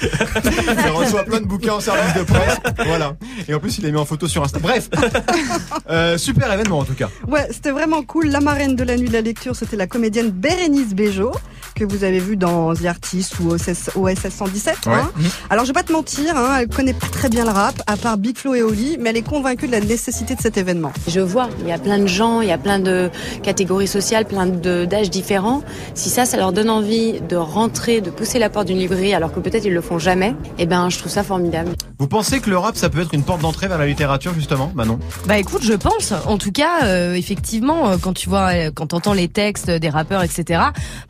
[0.44, 2.58] Il reçoit plein de bouquins en service de presse.
[2.86, 3.16] Voilà.
[3.48, 4.58] Et en plus, il les mis en photo sur Insta.
[4.60, 4.88] Bref.
[5.88, 7.08] Euh, super événement en tout cas.
[7.28, 8.26] Ouais, c'était vraiment cool.
[8.26, 11.32] La marraine de la nuit de la lecture, c'était la comédienne Bérénice Bejo,
[11.76, 14.76] que vous avez vu dans The Artist ou OSS, OSS 117.
[14.86, 14.92] Ouais.
[14.94, 15.10] hein.
[15.50, 17.96] Alors, je vais pas te mentir, hein, elle connaît pas très bien le rap, à
[17.96, 20.92] part Big Flo et Oli, mais elle est convaincue de la nécessité de cet événement.
[21.06, 23.10] Je vois, il y a plein de gens, il y a plein de
[23.42, 25.62] catégories sociales, plein de- d'âges différents.
[25.94, 29.32] Si ça, ça leur donne envie de rentrer, de pousser la porte d'une librairie alors
[29.32, 31.72] que peut-être ils le font jamais, eh ben, je trouve ça formidable.
[31.98, 34.72] Vous pensez que le rap, ça peut être une porte d'entrée vers la littérature justement
[34.74, 34.98] Manon?
[35.26, 36.12] Bah écoute, je pense.
[36.26, 39.88] En tout cas, euh, effectivement, euh, quand tu vois, euh, quand t'entends les textes des
[39.88, 40.60] rappeurs, etc.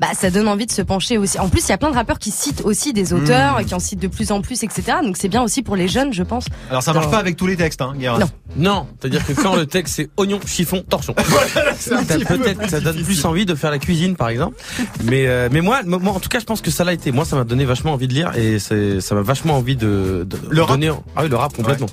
[0.00, 1.38] Bah ça donne envie de se pencher aussi.
[1.38, 3.64] En plus, il y a plein de rappeurs qui citent aussi des auteurs, Mmh.
[3.66, 4.98] qui en citent de plus en plus, etc.
[5.04, 6.46] Donc c'est bien aussi pour les jeunes, je pense.
[6.70, 8.18] Alors ça marche Dans- pas avec tous les textes, hein, Guérin.
[8.20, 8.26] Non.
[8.56, 11.12] Non, c'est-à-dire que quand le texte c'est oignon, chiffon, torchon.
[11.76, 14.56] Peut-être, ça donne plus envie de faire la cuisine, par exemple.
[15.04, 17.12] Mais, euh, mais moi, moi, en tout cas, je pense que ça l'a été.
[17.12, 20.26] Moi, ça m'a donné vachement envie de lire et c'est, ça m'a vachement envie de,
[20.28, 20.90] de Le rap donner.
[21.16, 21.86] Ah oui, le rap complètement,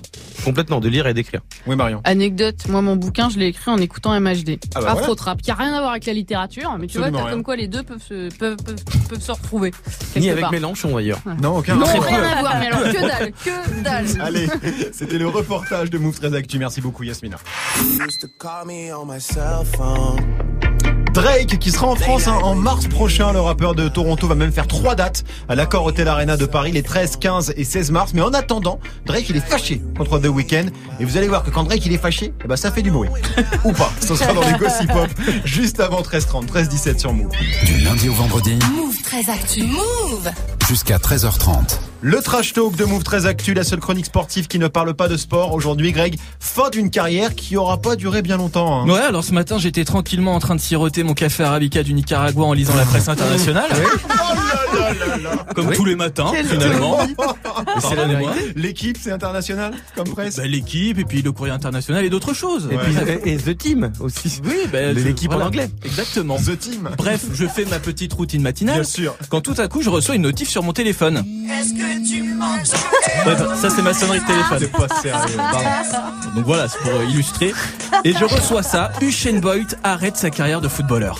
[0.46, 1.42] complètement, de lire et d'écrire.
[1.68, 2.02] Oui, Marion.
[2.04, 4.60] Anecdote, moi mon bouquin je l'ai écrit en écoutant MHD.
[4.76, 5.16] Ah bah Afro.
[5.16, 7.68] Trap, qui a rien à voir avec la littérature, mais tu vois, comme quoi les
[7.68, 9.72] deux peuvent se, peuvent, peuvent, peuvent se retrouver.
[10.16, 10.52] Ni avec part.
[10.52, 11.20] Mélenchon d'ailleurs.
[11.42, 14.06] Non, aucun Non, rien à voir, mais alors que dalle, que dalle.
[14.22, 14.48] Allez,
[14.92, 16.60] c'était le reportage de Move 13 Actu.
[16.60, 17.38] Merci beaucoup, Yasmina.
[21.14, 23.32] Drake qui sera en France hein, en mars prochain.
[23.34, 26.72] Le rappeur de Toronto va même faire trois dates à l'accord Hotel Arena de Paris
[26.72, 28.12] les 13, 15 et 16 mars.
[28.16, 30.66] Mais en attendant, Drake il est fâché contre The Weeknd.
[31.00, 32.90] Et vous allez voir que quand Drake il est fâché, eh ben, ça fait du
[32.90, 33.10] bruit.
[33.64, 33.92] Ou pas.
[34.02, 35.10] Ce sera dans les Gossip Pop
[35.46, 37.30] juste avant 13h30, 13h17 sur Move.
[37.66, 39.64] Du lundi au vendredi Move très actu.
[39.64, 40.32] Move
[40.68, 41.80] jusqu'à 13h30.
[42.02, 45.08] Le trash talk de Move 13 Actu, la seule chronique sportive qui ne parle pas
[45.08, 45.54] de sport.
[45.54, 48.82] Aujourd'hui, Greg, fin d'une carrière qui aura pas duré bien longtemps.
[48.82, 48.90] hein.
[48.90, 52.44] Ouais, alors ce matin, j'étais tranquillement en train de siroter mon café arabica du Nicaragua
[52.46, 53.70] en lisant la presse internationale.
[55.56, 56.98] Comme tous les matins, Quel finalement.
[58.56, 62.68] L'équipe, c'est international comme presse Bah, l'équipe, et puis le courrier international et d'autres choses.
[62.72, 62.96] Et puis
[63.32, 64.42] et The Team aussi.
[64.44, 65.46] Oui, bah, l'équipe voilà.
[65.46, 65.70] en anglais.
[65.86, 66.38] Exactement.
[66.38, 66.90] The Team.
[66.98, 68.76] Bref, je fais ma petite routine matinale.
[68.82, 69.16] Bien sûr.
[69.30, 71.24] Quand tout à coup, je reçois une notif sur mon téléphone.
[71.50, 72.24] Est-ce que tu
[73.26, 74.58] Ouais, bah, ça, c'est ma sonnerie de téléphone.
[74.60, 75.38] C'est pas sérieux.
[75.38, 75.70] Pardon.
[76.36, 77.54] Donc voilà, c'est pour euh, illustrer.
[78.04, 78.92] Et je reçois ça.
[79.02, 81.20] Usain Bolt arrête sa carrière de footballeur.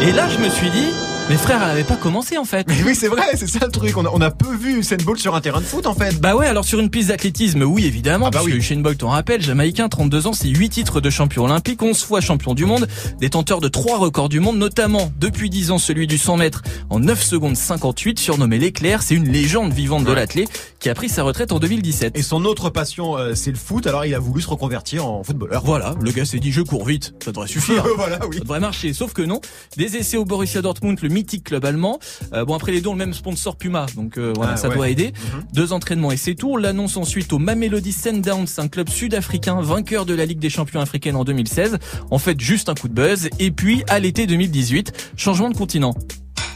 [0.00, 0.88] Et là, je me suis dit,
[1.28, 2.66] mes frères, elle avait pas commencé en fait.
[2.68, 3.94] Mais oui, c'est vrai, c'est ça le truc.
[3.98, 6.18] On a, on a peu vu Usain Bolt sur un terrain de foot en fait.
[6.20, 8.52] Bah ouais, alors sur une piste d'athlétisme, oui évidemment, Ah bah parce oui.
[8.52, 12.02] que Usain Bolt, on rappelle, jamaïcain, 32 ans, c'est 8 titres de champion olympique, 11
[12.02, 12.88] fois champion du monde,
[13.20, 16.98] détenteur de 3 records du monde, notamment depuis 10 ans celui du 100 mètres en
[16.98, 20.14] 9 secondes 58, surnommé l'éclair, c'est une légende vivante de Ouais.
[20.16, 22.16] l'athlète qui a pris sa retraite en 2017.
[22.16, 23.86] Et son autre passion, euh, c'est le foot.
[23.86, 25.62] Alors il a voulu se reconvertir en footballeur.
[25.64, 27.84] Voilà, le gars s'est dit je cours vite, ça devrait suffire.
[27.96, 28.36] voilà, oui.
[28.36, 29.40] Ça devrait marcher, sauf que non.
[29.76, 31.98] Des essais au Borussia Dortmund, le mythique club allemand.
[32.32, 34.68] Euh, bon après les deux ont le même sponsor Puma, donc euh, voilà, Ah, ça
[34.68, 34.74] ouais.
[34.76, 35.12] doit aider.
[35.34, 35.42] Mhm.
[35.52, 36.52] Deux entraînements et c'est tout.
[36.52, 40.80] On l'annonce ensuite au Mamelody Sundowns, un club sud-africain vainqueur de la Ligue des Champions
[40.80, 41.78] africaine en 2016.
[42.12, 43.28] En fait, juste un coup de buzz.
[43.40, 45.94] Et puis à l'été 2018, changement de continent.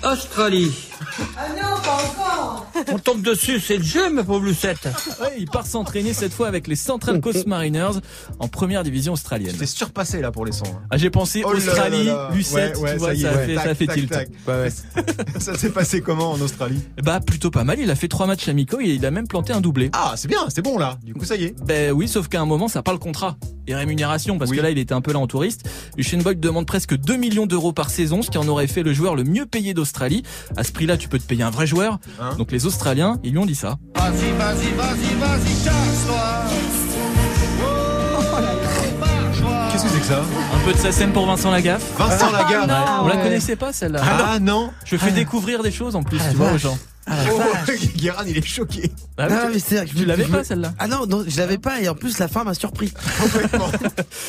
[0.05, 0.71] Australie.
[1.37, 4.85] Ah non, pas encore On tombe dessus, c'est le jeu, ma pauvre Lucette.
[5.21, 8.01] Ouais, il part s'entraîner cette fois avec les Central Coast Mariners
[8.39, 9.55] en première division australienne.
[9.57, 10.65] T'es surpassé là pour les sons.
[10.67, 10.83] hein.
[10.91, 12.31] Ah, j'ai pensé Oh Australie, là là.
[12.35, 13.47] Lucette, Ouais, ouais, tu vois, ça y ça, est, a ouais.
[13.47, 14.11] fait, ça fait tac, tilt.
[14.11, 14.29] tac.
[15.39, 16.81] Ça s'est passé comment en Australie?
[17.03, 19.53] Bah plutôt pas mal, il a fait trois matchs amicaux et il a même planté
[19.53, 19.91] un doublé.
[19.93, 20.99] Ah, c'est bien, c'est bon là.
[21.03, 21.55] Du coup, ça y est.
[21.65, 24.57] Ben oui, sauf qu'à un moment, ça parle contrat et rémunération, parce Oui.
[24.57, 25.69] que là, il était un peu là en touriste.
[25.97, 28.93] Usain Bolt demande presque 2 millions d'euros par saison, ce qui en aurait fait le
[28.93, 30.23] joueur le mieux payé d'Australie.
[30.57, 31.99] À ce prix-là, tu peux te payer un vrai joueur.
[32.21, 32.35] Hein?
[32.39, 33.77] Donc les Australiens, ils lui ont dit ça.
[33.97, 36.43] Vas-y, vas-y, vas-y, vas-y, casse-toi.
[39.71, 40.21] Qu'est-ce que c'est que ça
[40.55, 41.83] Un peu de sa scène pour Vincent Lagaffe.
[41.99, 42.67] Vincent Lagaffe.
[42.67, 44.01] Ouais, On la connaissait pas celle-là.
[44.03, 46.67] Ah non Je fais découvrir des choses en plus, Ah, tu vois, aux vache.
[47.07, 47.33] Gens.
[47.37, 48.91] Oh, Guérin, il est choqué.
[49.19, 51.81] Ah, Ah, tu- mais c'est tu l'avais pas celle-là Ah non, non, je l'avais pas
[51.81, 52.93] et en plus la fin m'a surpris.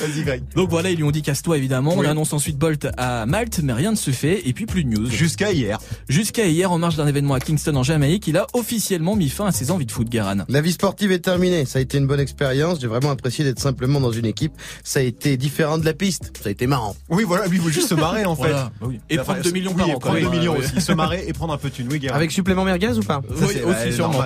[0.02, 0.44] Vas-y, Greg.
[0.56, 1.94] Donc voilà, ils lui ont dit casse-toi évidemment.
[1.96, 2.06] Oui.
[2.06, 4.48] On annonce ensuite Bolt à Malte, mais rien ne se fait.
[4.48, 5.10] Et puis plus de news.
[5.10, 5.80] Jusqu'à hier.
[6.10, 9.46] Jusqu'à hier, en marge d'un événement à Kingston en Jamaïque, il a officiellement mis fin
[9.48, 10.38] à ses envies de foot, Guéran.
[10.50, 11.66] La vie sportive est terminée.
[11.66, 12.80] Ça a été une bonne expérience.
[12.82, 14.54] J'ai vraiment apprécié d'être simplement dans une équipe.
[14.84, 16.32] Ça a été différent de la piste.
[16.42, 16.96] Ça a été marrant.
[17.10, 18.42] Oui, voilà, lui, il faut juste se marrer en fait.
[18.50, 19.00] Voilà, bah oui.
[19.10, 20.00] Et prendre 2 millions oui, par et an.
[20.00, 20.40] prendre quand 2 même.
[20.40, 20.82] millions Ouais, aussi.
[20.82, 21.88] Se marrer et prendre un peu de thune.
[21.92, 22.16] Oui, Guérin.
[22.16, 24.24] Avec supplément merguez ou pas Ça, Oui, c'est- aussi, sûrement.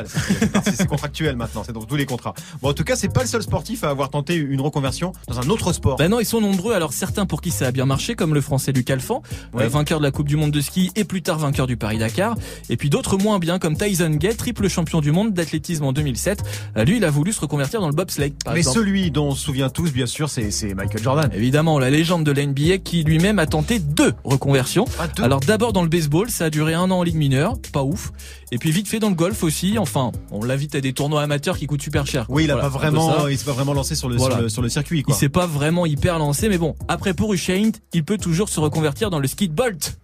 [0.90, 2.34] contractuel maintenant, c'est dans tous les contrats.
[2.62, 5.40] Bon, en tout cas, c'est pas le seul sportif à avoir tenté une reconversion dans
[5.40, 5.98] un autre sport.
[5.98, 6.74] Bah non, ils sont nombreux.
[6.74, 9.22] Alors certains pour qui ça a bien marché, comme le français Luc Alphand,
[9.56, 12.36] euh, vainqueur de la Coupe du Monde de ski et plus tard vainqueur du Paris-Dakar.
[12.70, 16.44] Et puis d'autres moins bien, comme Tyson Gay, triple champion du monde d'athlétisme en 2007.
[16.78, 18.80] Euh, lui, il a voulu se reconvertir dans le bobsleigh, par Mais exemple.
[18.80, 21.30] celui dont on se souvient tous, bien sûr, c'est c'est Michael Jordan.
[21.34, 24.86] Évidemment, la légende de la NBA qui lui-même a tenté deux reconversions.
[25.00, 27.54] Ah, deux Alors d'abord dans le baseball, ça a duré un an en ligue mineure,
[27.72, 28.12] pas ouf.
[28.52, 29.78] Et puis vite fait dans le golf aussi.
[29.78, 32.28] Enfin, on l'invite à des tournois amateurs qui coûtent super cher.
[32.28, 32.36] quoi.
[32.36, 34.36] Oui, il a Voilà, pas vraiment, il s'est pas vraiment lancé sur le, Voilà.
[34.36, 36.76] sur le, sur le circuit, Il s'est pas vraiment hyper lancé, mais bon.
[36.88, 39.98] Après pour Usain, il peut toujours se reconvertir dans le ski de Bolt.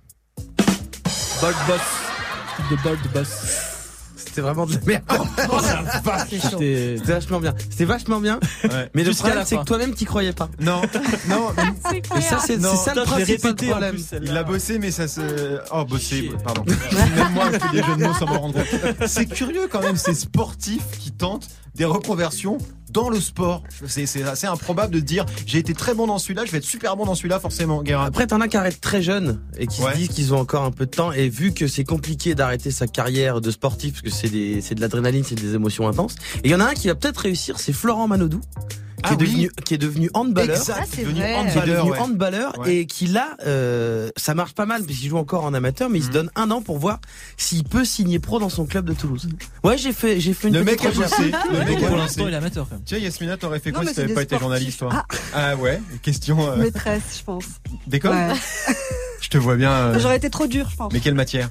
[1.42, 1.82] Bolt boss.
[2.72, 3.73] De Bolt boss.
[4.34, 5.04] C'était vraiment de la merde.
[6.32, 7.54] C'était C'était vachement bien.
[7.70, 8.40] C'était vachement bien.
[8.64, 8.90] Ouais.
[8.96, 10.50] Mais le Jusqu'à problème, c'est que toi-même, t'y croyais pas.
[10.60, 10.82] Non,
[11.30, 11.50] non,
[12.18, 13.94] Et ça, c'est Non, c'est ça le principal problème.
[13.94, 15.60] plus, il a bossé, mais ça se.
[15.72, 16.64] Oh, bossé, pardon.
[17.16, 19.08] Même moi, je fais des jeux de mots sans me rendre compte.
[19.08, 22.58] C'est curieux quand même, ces sportifs qui tentent des reconversions
[22.94, 23.64] dans le sport.
[23.88, 26.96] C'est assez improbable de dire j'ai été très bon dans celui-là, je vais être super
[26.96, 28.06] bon dans celui-là, forcément, Guérin.
[28.06, 29.92] Après, t'en as qui arrêtent très jeunes et qui Ouais.
[29.94, 31.12] se disent qu'ils ont encore un peu de temps.
[31.12, 34.10] Et vu que c'est compliqué d'arrêter sa carrière de sportif, parce que
[34.62, 36.16] c'est de l'adrénaline, c'est des émotions intenses.
[36.44, 38.40] Et il y en a un qui va peut-être réussir, c'est Florent Manodou.
[39.04, 39.28] Qui, Ah est oui.
[39.28, 40.56] devenu, qui est devenu handballeur.
[40.58, 41.36] Exact, Ah, c'est devenu vrai.
[41.52, 42.00] Qui est devenu ouais.
[42.00, 42.76] handballeur Ouais.
[42.78, 46.04] et qui là, euh, ça marche pas mal puisqu'il joue encore en amateur, mais il
[46.04, 46.14] se Mhm.
[46.14, 47.00] donne un an pour voir
[47.38, 49.28] s'il peut signer pro dans son club de Toulouse.
[49.64, 51.32] Ouais, j'ai fait, j'ai fait une Le mec a bossé.
[51.52, 52.84] Le mec a Pour l'instant, il est amateur quand même.
[52.86, 56.50] Tiens, Yasmina, t'aurais fait Non, quoi si t'avais pas été journaliste, toi Ah ouais Question
[56.50, 57.46] euh, Maîtresse, je pense.
[57.88, 58.34] d'école Ouais.
[59.22, 59.72] Je te vois bien.
[59.72, 60.94] euh, J'aurais été trop dur, je pense.
[60.94, 61.50] Mais quelle matière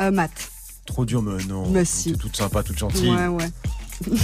[0.00, 0.50] Euh, maths.
[0.86, 1.68] Trop dur, mais non.
[1.70, 2.12] Mais si.
[2.14, 3.10] Toute sympa, toute gentille.
[3.10, 3.50] Ouais, ouais.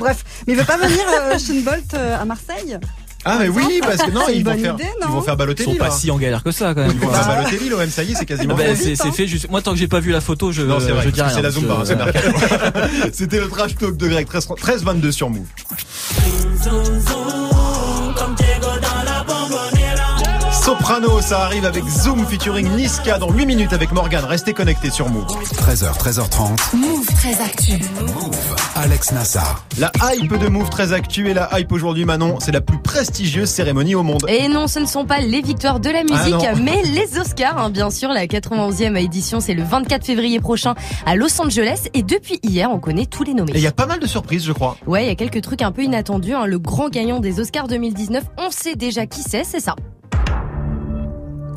[0.00, 2.78] Bref, mais il veut pas venir euh, Bolt euh, à Marseille
[3.24, 5.62] Ah mais oui, parce que non, ils vont faire, idée, ils non vont faire Ils
[5.62, 6.90] sont pas si en galère que ça quand même.
[6.94, 8.76] Ils vont faire Balotelli, l'OM, ça y est, c'est quasiment Bah, fait.
[8.76, 9.48] c'est c'est fait juste.
[9.50, 11.34] Moi, tant que j'ai pas vu la photo, je, Non, c'est vrai, je dis parce
[11.34, 11.42] que rien.
[11.42, 13.10] c'est la parce Zumba, que- hein, c'est marqué.
[13.12, 15.44] C'était le trash talk de Greg, 13 13-22 sur Move.
[20.70, 24.24] Soprano, ça arrive avec Zoom featuring Niska dans 8 minutes avec Morgan.
[24.24, 25.26] Restez connectés sur Move.
[25.26, 26.76] 13h, 13h30.
[26.76, 27.72] Move très actu.
[28.76, 29.64] Alex Nassar.
[29.80, 33.48] La hype de Move très actu et la hype aujourd'hui, Manon, c'est la plus prestigieuse
[33.50, 34.24] cérémonie au monde.
[34.28, 36.62] Et non, ce ne sont pas les victoires de la musique, Ah non.
[36.62, 38.10] mais les Oscars, hein, bien sûr.
[38.10, 41.88] La 91e édition, c'est le 24 février prochain à Los Angeles.
[41.94, 43.50] Et depuis hier, on connaît tous les nommés.
[43.54, 44.76] Et il y a pas mal de surprises, je crois.
[44.86, 46.32] Ouais, il y a quelques trucs un peu inattendus.
[46.34, 46.46] hein.
[46.46, 49.74] Le grand gagnant des Oscars 2019, on sait déjà qui c'est, c'est ça.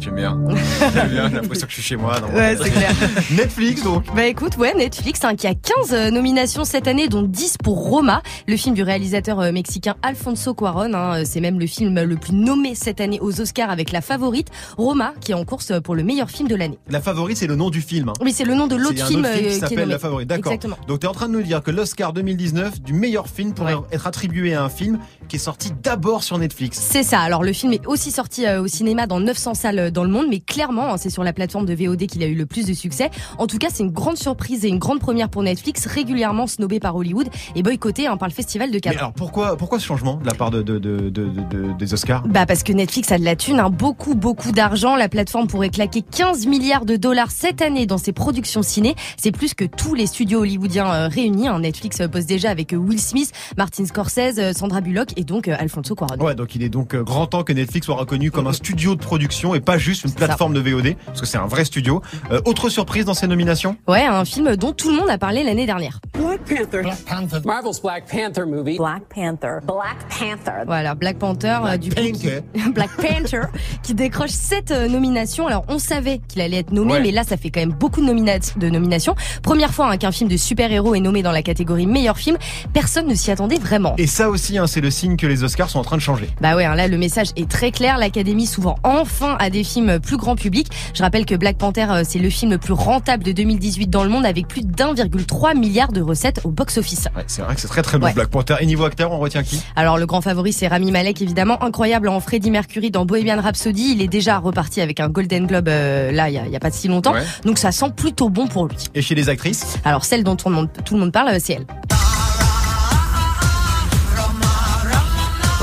[0.04, 0.38] J'aime bien.
[0.94, 2.16] J'aime bien, j'ai l'impression que je suis chez moi.
[2.20, 2.92] mon Ouais, c'est clair.
[3.32, 4.04] Netflix, donc.
[4.16, 7.78] Bah écoute, ouais, Netflix hein, qui a 15 euh, nominations cette année, dont 10 pour
[7.90, 10.94] Roma, le film du réalisateur euh, mexicain Alfonso Cuarón.
[10.94, 11.24] hein.
[11.26, 15.14] c'est même le film le plus nommé cette année aux Oscars avec La Favorite, Roma,
[15.22, 16.78] qui est en course pour le meilleur film de l'année.
[16.90, 18.10] La favorite, c'est le nom du film.
[18.10, 18.14] hein.
[18.22, 19.88] Oui, c'est le nom de l'autre film, euh, qui s'appelle.
[19.88, 20.28] La Favorite.
[20.28, 20.54] D'accord.
[20.88, 23.76] Donc tu es en train de nous dire que l'Oscar 2019 du meilleur film pourrait
[23.92, 26.78] être attribué à un film qui est sorti d'abord sur Netflix.
[26.80, 27.20] C'est ça.
[27.20, 30.10] Alors le film est aussi sorti euh, au cinéma dans 900 salles euh, dans le
[30.10, 32.66] monde, mais clairement, hein, c'est sur la plateforme de VOD qu'il a eu le plus
[32.66, 33.10] de succès.
[33.38, 36.80] En tout cas, c'est une grande surprise et une grande première pour Netflix, régulièrement snobé
[36.80, 38.94] par Hollywood et boycotté hein, par le Festival de Cannes.
[38.94, 41.94] Mais alors pourquoi pourquoi ce changement de la part de, de, de, de- de- des
[41.94, 42.28] Oscars?
[42.28, 44.96] Bah parce que Netflix a de la thune, hein, beaucoup beaucoup d'argent.
[44.96, 48.96] La plateforme pourrait claquer 15 milliards de dollars cette année dans ses productions ciné.
[49.18, 51.48] C'est plus que tous les studios hollywoodiens euh, réunis.
[51.48, 51.60] hein.
[51.60, 55.96] Netflix euh, bosse déjà avec euh, Will Smith, Martin Scorsese, Sandra Bullock et donc Alfonso
[55.96, 56.18] Cuarón.
[56.20, 59.00] Ouais, donc il est donc grand temps que Netflix soit reconnu comme un studio de
[59.02, 62.02] production et pas juste une plateforme de VOD, parce que c'est un vrai studio.
[62.32, 63.76] Euh, autre surprise dans ces nominations?
[63.88, 66.00] Ouais, un film dont tout le monde a parlé l'année dernière.
[66.14, 66.82] Black Panther.
[66.82, 67.40] Black Panther.
[67.46, 68.78] Marvel's Black Panther movie.
[68.78, 69.60] Black Panther.
[69.66, 70.64] Black Panther.
[70.66, 72.30] Voilà, Black Panther, euh, du qui-
[72.74, 73.42] Black Panther,
[73.84, 75.48] qui décroche sept euh, nominations.
[75.48, 77.02] Alors, on savait qu'il allait être nommé, Ouais.
[77.02, 79.16] mais là, ça fait quand même beaucoup de, nomina- de nominations.
[79.42, 82.38] Première fois hein, qu'un film de super-héros est nommé dans la catégorie meilleur film.
[82.74, 83.96] Personne ne s'y attendait vraiment.
[83.98, 86.30] Et ça aussi, hein, c'est le signe que les Oscars sont en train de changer.
[86.42, 87.98] Bah ouais, hein, là le message est très clair.
[87.98, 90.68] L'Académie s'ouvre enfin à des films plus grand public.
[90.94, 94.04] Je rappelle que Black Panther euh, c'est le film le plus rentable de 2018 dans
[94.04, 97.08] le monde avec plus d'1,3 milliard de recettes au box-office.
[97.16, 98.14] Ouais, c'est vrai que c'est très très bon Ouais.
[98.14, 98.56] Black Panther.
[98.60, 99.62] Et niveau acteur, on retient qui?
[99.76, 103.94] Alors le grand favori c'est Rami Malek évidemment incroyable en Freddie Mercury dans Bohemian Rhapsody.
[103.94, 106.88] Il est déjà reparti avec un Golden Globe euh, là il y a, pas si
[106.88, 107.14] longtemps.
[107.14, 107.24] Ouais.
[107.46, 108.76] Donc ça sent plutôt bon pour lui.
[108.94, 109.78] Et chez les actrices?
[109.86, 111.66] Alors celle dont tout le monde, tout le monde parle euh, c'est elle.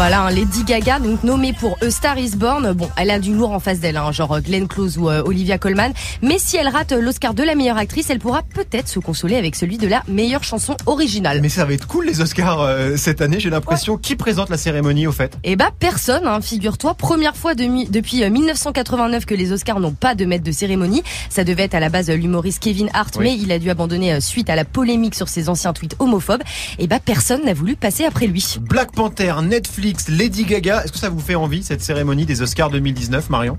[0.01, 2.73] Voilà, hein, Lady Gaga, donc nommée pour A Star Is Born.
[2.73, 5.23] Bon, elle a du lourd en face d'elle, hein, genre euh, Glenn Close ou euh,
[5.27, 5.93] Olivia Colman.
[6.23, 9.37] Mais si elle rate euh, l'Oscar de la meilleure actrice, elle pourra peut-être se consoler
[9.37, 11.41] avec celui de la meilleure chanson originale.
[11.43, 13.99] Mais ça va être cool les Oscars euh, cette année, j'ai l'impression.
[13.99, 15.37] Qui présente la cérémonie au fait?
[15.45, 16.95] Eh bah personne, hein, figure-toi.
[16.95, 21.03] Première fois depuis euh, 1989 que les Oscars n'ont pas de maître de cérémonie.
[21.29, 23.25] Ça devait être à la base l'humoriste Kevin Hart, Oui.
[23.25, 26.43] mais il a dû abandonner suite à la polémique sur ses anciens tweets homophobes.
[26.79, 28.57] Eh bah personne n'a voulu passer après lui.
[28.63, 30.85] Black Panther, Netflix, Lady Gaga.
[30.85, 33.59] Est-ce que ça vous fait envie cette cérémonie des Oscars 2019, Marion?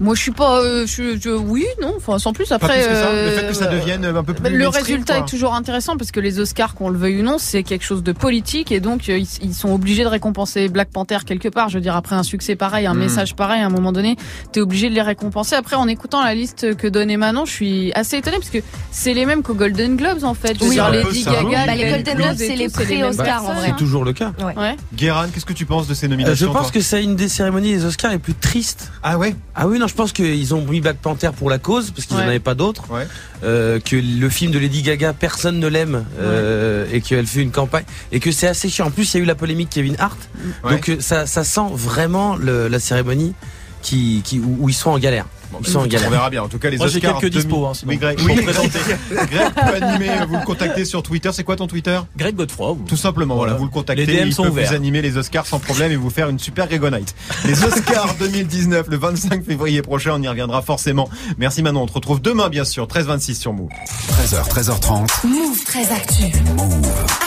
[0.00, 0.60] Moi, je suis pas.
[0.60, 1.94] euh, je, je- oui, non.
[1.96, 2.50] Enfin, sans plus.
[2.52, 3.12] Après, Pas plus que ça.
[3.12, 5.22] Le euh, fait que ça devienne un peu Bah, plus Le résultat quoi.
[5.24, 8.02] est toujours intéressant parce que les Oscars, qu'on le veuille ou non, c'est quelque chose
[8.02, 11.68] de politique et donc euh, ils, ils sont obligés de récompenser Black Panther quelque part.
[11.68, 12.98] Je veux dire, après un succès pareil, un Mm.
[12.98, 14.16] message pareil, à un moment donné,
[14.52, 15.54] t'es obligé de les récompenser.
[15.54, 18.58] Après, en écoutant la liste que donne Manon, je suis assez étonnée parce que
[18.90, 20.54] c'est les mêmes qu'aux Golden Globes en fait.
[20.54, 21.24] Je veux Oui, dire, Lady.
[21.24, 23.10] Gaga, Bah, les Golden Globes, c'est les personnes, en
[23.54, 23.66] vrai.
[23.66, 24.32] C'est toujours le cas.
[24.38, 24.56] Ouais.
[24.56, 24.76] Ouais.
[24.94, 27.28] Guérin, qu'est-ce que tu penses de ces Euh, je nominations pense que c'est une des
[27.28, 28.90] cérémonies des Oscars les plus tristes.
[29.02, 29.34] Ah ouais?
[29.54, 32.16] Ah oui, non, je pense qu'ils ont mis Black Panther pour la cause, parce qu'ils
[32.16, 32.22] Ouais.
[32.22, 32.90] n'en avaient pas d'autres.
[32.90, 33.06] Ouais.
[33.44, 37.50] Euh, que le film de Lady Gaga, personne ne l'aime, euh, et qu'elle fait une
[37.50, 38.86] campagne, et que c'est assez chiant.
[38.86, 40.18] En plus, il y a eu la polémique Kevin Hart,
[40.64, 40.72] Ouais.
[40.72, 43.34] donc euh, ça, ça sent vraiment le- la cérémonie
[43.82, 45.26] qui, qui, où, où ils sont en galère.
[45.60, 46.42] Ils sont en On verra bien.
[46.42, 47.18] En tout cas, les Moi, j'ai Oscars.
[47.18, 48.18] quelques 2000 dispos, hein, oui, Greg.
[48.24, 48.34] Oui.
[48.44, 50.10] Greg peut animer.
[50.28, 51.30] Vous le contactez sur Twitter.
[51.32, 51.98] C'est quoi ton Twitter?
[52.16, 52.72] Greg Godefroy.
[52.74, 53.58] vous- Tout simplement, voilà, Voilà.
[53.58, 54.68] vous le contactez, Les DM il sont peut ouverts.
[54.70, 57.14] vous animer les Oscars sans problème et vous faire une super Grego Night.
[57.44, 61.08] Les Oscars 2019, le 25 février prochain, on y reviendra forcément.
[61.38, 63.68] Merci Manon, on te retrouve demain bien sûr, 13h26 sur Move.
[64.10, 65.26] 13h, 13h30.
[65.26, 66.24] Move très actu.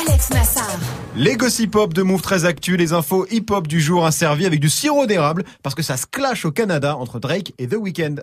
[0.08, 0.66] Alex Nassar.
[1.16, 4.60] Les gossip hop de Move très actu, les infos hip hop du jour asservis avec
[4.60, 8.14] du sirop d'érable parce que ça se clash au Canada entre Drake et The Weeknd.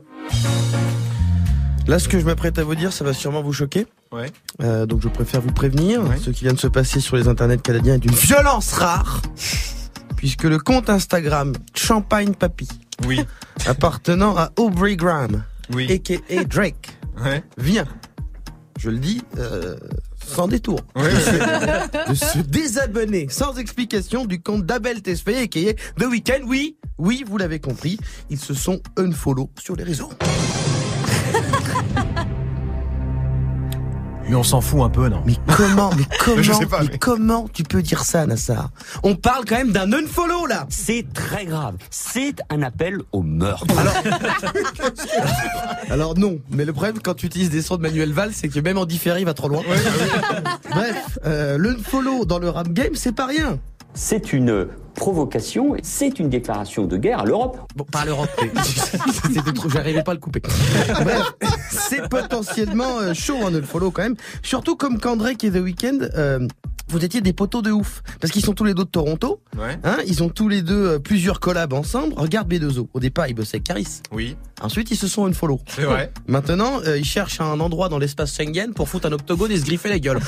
[1.89, 3.87] Là, ce que je m'apprête à vous dire, ça va sûrement vous choquer.
[4.13, 4.31] Ouais.
[4.63, 6.03] Euh, donc je préfère vous prévenir.
[6.03, 6.17] Ouais.
[6.23, 9.21] Ce qui vient de se passer sur les internets canadiens est d'une violence rare.
[10.17, 12.69] Puisque le compte Instagram Champagne Papy,
[13.07, 13.21] Oui.
[13.67, 15.91] appartenant à Aubrey Graham, Oui.
[15.93, 16.45] a.k.a.
[16.45, 17.43] Drake, Ouais.
[17.59, 17.87] vient,
[18.79, 19.77] je le dis, euh,
[20.25, 21.09] sans détour, Ouais, ouais.
[22.11, 25.75] de se désabonner sans explication du compte d'Abel Tesfaye, a.k.a.
[26.01, 26.45] The Weeknd.
[26.47, 27.99] Oui, oui, vous l'avez compris,
[28.31, 30.11] ils se sont unfollow sur les réseaux.
[34.29, 36.89] Mais on s'en fout un peu, non Mais comment, mais comment, Je sais pas, mais
[36.93, 38.71] mais- comment tu peux dire ça, Nassar?
[39.03, 40.67] On parle quand même d'un unfollow là.
[40.71, 41.75] C'est très grave.
[41.91, 43.67] C'est un appel au meurtre.
[45.91, 48.61] Alors non, mais le problème quand tu utilises des sons de Manuel Valls, c'est que
[48.61, 49.63] même en différé, il va trop loin.
[50.71, 53.59] Bref, euh, l'unfollow dans le rap game, c'est pas rien.
[53.95, 57.59] C'est une provocation, c'est une déclaration de guerre à l'Europe.
[57.77, 58.31] Bon, pas à l'Europe.
[58.41, 60.41] mais C'était trop, j'arrivais pas à le couper.
[60.89, 61.33] Bref,
[61.71, 64.17] c'est potentiellement euh, chaud un unfollow quand même.
[64.43, 66.47] Surtout comme quand Drake et The Weeknd, euh,
[66.89, 68.03] vous étiez des poteaux de ouf.
[68.21, 69.41] Parce qu'ils sont tous les deux de Toronto.
[69.57, 69.79] Ouais.
[69.85, 72.15] Hein, ils ont tous les deux euh, plusieurs collabs ensemble.
[72.17, 72.89] Regarde B2O.
[72.93, 74.03] Au départ, ils bossaient avec Caris.
[74.13, 75.61] Oui, Ensuite, ils se sont unfollow.
[75.67, 76.13] c'est vrai.
[76.29, 79.65] Maintenant, euh, ils cherchent un endroit dans l'espace Schengen pour foutre un octogone et se
[79.65, 80.21] griffer la gueule.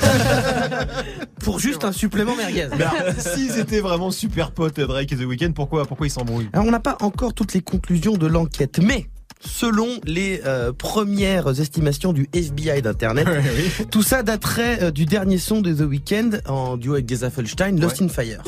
[1.39, 2.67] pour juste un supplément merguez.
[2.77, 6.49] Mais alors, S'ils étaient vraiment super potes, Drake et The Weeknd, pourquoi, pourquoi ils s'embrouillent?
[6.53, 9.07] Alors, on n'a pas encore toutes les conclusions de l'enquête, mais
[9.47, 13.85] selon les euh, premières estimations du FBI d'Internet, Ouais, oui.
[13.91, 17.79] tout ça daterait euh, du dernier son de The Weeknd en duo avec Geza Felstein,
[17.79, 18.41] Lost in Fire.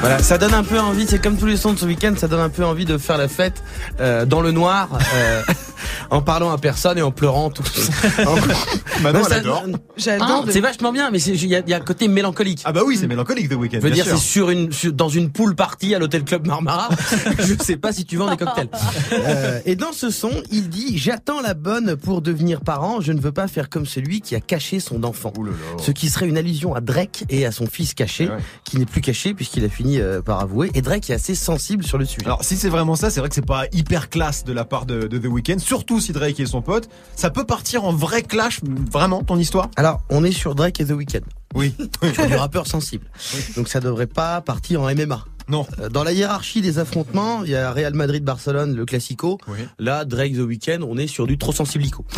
[0.00, 2.26] Voilà, ça donne un peu envie, c'est comme tous les sons de ce week-end, ça
[2.26, 3.62] donne un peu envie de faire la fête
[4.00, 5.42] euh, dans le noir, euh,
[6.10, 7.62] en parlant à personne et en pleurant tout.
[9.02, 9.64] Manon, Non, elle adore.
[9.96, 10.44] J'adore.
[10.50, 12.62] C'est vachement bien, mais il y, a- il y a un côté mélancolique.
[12.64, 13.76] Ah bah oui, c'est mélancolique The Weeknd.
[13.76, 16.88] Je veux dire, c'est sur une, sur- dans une pool party à l'hôtel Club Marmara.
[17.38, 18.68] je sais pas si tu vends des cocktails.
[19.12, 23.00] Euh, et dans ce son, il dit J'attends la bonne pour devenir parent.
[23.00, 25.32] Je ne veux pas faire comme celui qui a caché son enfant.
[25.78, 28.28] Ce qui serait une allusion à Drake et à son fils caché,
[28.64, 30.70] qui n'est plus caché puisqu'il a fini euh, par avouer.
[30.74, 32.26] Et Drake est assez sensible sur le sujet.
[32.26, 34.86] Alors si c'est vraiment ça, c'est vrai que c'est pas hyper classe de la part
[34.86, 36.88] de, de The Weeknd, surtout si Drake est son pote.
[37.14, 38.58] Ça peut partir en vrai clash,
[38.90, 39.70] vraiment, ton histoire?
[39.76, 41.20] Alors, on est sur Drake et The Weeknd.
[41.54, 41.72] Oui.
[42.12, 43.06] sur du rappeur sensible.
[43.54, 45.24] Donc ça devrait pas partir en MMA.
[45.48, 45.68] Non.
[45.78, 49.38] Euh, Dans la hiérarchie des affrontements, il y a Real Madrid-Barcelone, le Classico.
[49.78, 52.04] Là, Drake The Weeknd, on est sur du trop sensiblico.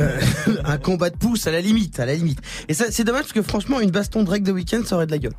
[0.00, 0.20] Euh,
[0.64, 2.38] un combat de pouce à la limite, à la limite.
[2.68, 5.10] Et ça, c'est dommage parce que franchement, une baston Drake The Weeknd, ça aurait de
[5.10, 5.34] la gueule.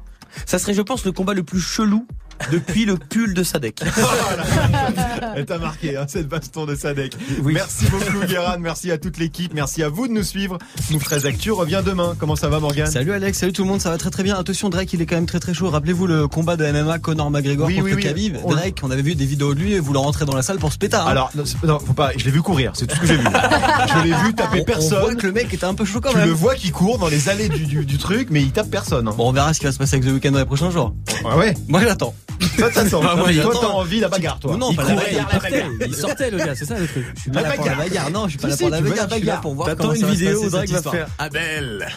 [0.46, 2.06] Ça serait, je pense, le combat le plus chelou
[2.52, 3.82] depuis le pull de Sadek.
[5.36, 7.14] Elle t'a marqué, hein, cette baston de Sadek.
[7.44, 8.58] Merci beaucoup, Guérin.
[8.60, 9.54] Merci à toute l'équipe.
[9.54, 10.58] Merci à vous de nous suivre.
[10.92, 12.16] Move 13 Actu revient demain.
[12.20, 14.36] Comment ça va, Morgan Salut Alex, salut tout le monde, ça va très très bien.
[14.38, 15.70] Attention, Drake, il est quand même très très chaud.
[15.70, 18.04] Rappelez-vous le combat de MMA Conor McGregor Oui, contre oui.
[18.04, 18.38] Khabib.
[18.44, 20.58] On- Drake, on avait vu des vidéos de lui et voulant rentrer dans la salle
[20.60, 21.08] pour se pétard.
[21.08, 21.12] hein.
[21.12, 21.32] Alors,
[21.64, 22.12] non, faut pas.
[22.18, 22.72] Je l'ai vu courir.
[22.76, 23.24] C'est tout ce que j'ai vu.
[23.24, 25.00] je l'ai vu taper On- on personne.
[25.02, 26.28] voit que le mec était un peu chaud quand tu même.
[26.28, 29.08] le vois qui court dans les allées du, du, du truc, mais il tape personne.
[29.08, 29.14] hein.
[29.16, 30.94] Bon, on verra ce qui va se passer avec The Weeknd dans les prochains jours.
[31.26, 31.54] Ah ouais.
[31.68, 32.14] Moi j'attends.
[32.58, 33.02] Toi, t'attends.
[33.04, 33.16] Ah,
[33.62, 34.58] t'as envie la bagarre, toi.
[34.58, 35.70] Non, il pas la courait, bagarre, il la partait, bagarre.
[35.88, 37.06] il sortait le gars, c'est ça le truc.
[37.16, 38.82] Je suis pas là pour la bagarre, non, je suis pas là pour si, la
[38.82, 39.42] bagarre, la je suis là bagarre.
[39.42, 41.88] pour voir T'attends comment une ça va se vidéo Drake va faire Abel.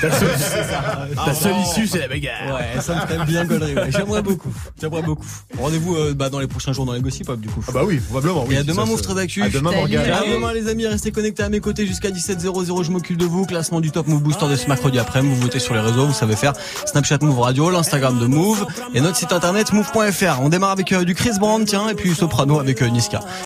[0.00, 0.08] T'as
[1.24, 2.54] Ta seule issue, c'est la bagarre.
[2.54, 3.90] Ouais, ça me ferait bien ouais.
[3.90, 4.52] J'aimerais beaucoup.
[4.80, 5.26] J'aimerais beaucoup.
[5.58, 7.64] Rendez-vous euh, bah, dans les prochains jours dans les Gossip du coup.
[7.68, 8.44] Ah bah oui, probablement.
[8.48, 9.42] Oui, Et à demain ça, Move c'est- très actu.
[9.42, 10.10] À demain, Morgan.
[10.10, 12.84] À demain les amis, restez connectés à mes côtés jusqu'à 17h00.
[12.84, 13.46] Je m'occupe de vous.
[13.46, 15.20] Classement du Top Move Booster de ce mercredi après.
[15.20, 16.52] Vous votez sur les réseaux, vous savez faire.
[16.86, 19.72] Snapchat Move Radio, l'Instagram de Move et notre site internet
[20.40, 23.20] On démarre avec euh, du Chris Brown, tiens, et puis Soprano avec euh, Niska.